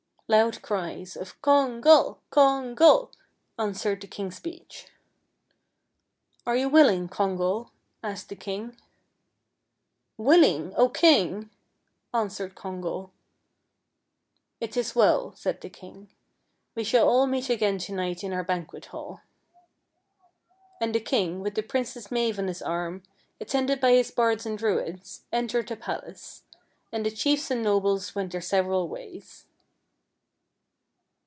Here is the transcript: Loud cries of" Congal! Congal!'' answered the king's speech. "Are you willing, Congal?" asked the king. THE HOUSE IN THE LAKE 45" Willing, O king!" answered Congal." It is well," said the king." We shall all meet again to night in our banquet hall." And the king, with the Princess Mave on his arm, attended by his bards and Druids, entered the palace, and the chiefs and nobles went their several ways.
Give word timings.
Loud 0.33 0.61
cries 0.61 1.17
of" 1.17 1.41
Congal! 1.41 2.19
Congal!'' 2.31 3.11
answered 3.59 3.99
the 3.99 4.07
king's 4.07 4.37
speech. 4.37 4.87
"Are 6.45 6.55
you 6.55 6.69
willing, 6.69 7.09
Congal?" 7.09 7.71
asked 8.01 8.29
the 8.29 8.37
king. 8.37 8.69
THE 8.69 8.75
HOUSE 10.17 10.17
IN 10.17 10.17
THE 10.17 10.23
LAKE 10.23 10.25
45" 10.25 10.25
Willing, 10.25 10.75
O 10.77 10.87
king!" 10.89 11.49
answered 12.21 12.55
Congal." 12.55 13.09
It 14.61 14.77
is 14.77 14.95
well," 14.95 15.33
said 15.35 15.59
the 15.59 15.69
king." 15.69 16.07
We 16.75 16.85
shall 16.85 17.09
all 17.09 17.27
meet 17.27 17.49
again 17.49 17.77
to 17.79 17.93
night 17.93 18.23
in 18.23 18.31
our 18.31 18.45
banquet 18.45 18.85
hall." 18.85 19.19
And 20.79 20.95
the 20.95 21.01
king, 21.01 21.41
with 21.41 21.55
the 21.55 21.61
Princess 21.61 22.09
Mave 22.09 22.39
on 22.39 22.47
his 22.47 22.61
arm, 22.61 23.03
attended 23.41 23.81
by 23.81 23.91
his 23.91 24.11
bards 24.11 24.45
and 24.45 24.57
Druids, 24.57 25.23
entered 25.33 25.67
the 25.67 25.75
palace, 25.75 26.43
and 26.89 27.05
the 27.05 27.11
chiefs 27.11 27.51
and 27.51 27.61
nobles 27.61 28.15
went 28.15 28.31
their 28.31 28.39
several 28.39 28.87
ways. 28.87 29.45